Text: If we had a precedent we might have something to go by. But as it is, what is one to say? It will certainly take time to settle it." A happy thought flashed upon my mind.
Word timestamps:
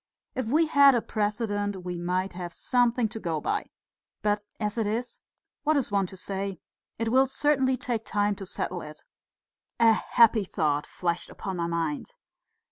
If 0.33 0.47
we 0.47 0.65
had 0.65 0.95
a 0.95 1.01
precedent 1.03 1.85
we 1.85 1.95
might 1.95 2.33
have 2.33 2.51
something 2.53 3.07
to 3.09 3.19
go 3.19 3.39
by. 3.39 3.67
But 4.23 4.41
as 4.59 4.75
it 4.79 4.87
is, 4.87 5.21
what 5.61 5.77
is 5.77 5.91
one 5.91 6.07
to 6.07 6.17
say? 6.17 6.59
It 6.97 7.09
will 7.09 7.27
certainly 7.27 7.77
take 7.77 8.03
time 8.03 8.33
to 8.37 8.47
settle 8.47 8.81
it." 8.81 9.03
A 9.79 9.91
happy 9.93 10.43
thought 10.43 10.87
flashed 10.87 11.29
upon 11.29 11.57
my 11.57 11.67
mind. 11.67 12.15